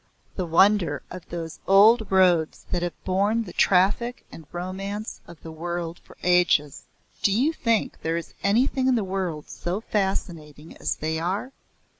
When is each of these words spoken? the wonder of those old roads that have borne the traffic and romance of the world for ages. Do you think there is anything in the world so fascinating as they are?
the 0.35 0.47
wonder 0.47 1.03
of 1.11 1.29
those 1.29 1.59
old 1.67 2.11
roads 2.11 2.65
that 2.71 2.81
have 2.81 3.03
borne 3.05 3.43
the 3.43 3.53
traffic 3.53 4.25
and 4.31 4.47
romance 4.51 5.21
of 5.27 5.39
the 5.43 5.51
world 5.51 5.99
for 6.03 6.17
ages. 6.23 6.85
Do 7.21 7.31
you 7.31 7.53
think 7.53 8.01
there 8.01 8.17
is 8.17 8.33
anything 8.41 8.87
in 8.87 8.95
the 8.95 9.03
world 9.03 9.47
so 9.47 9.79
fascinating 9.79 10.75
as 10.77 10.95
they 10.95 11.19
are? 11.19 11.51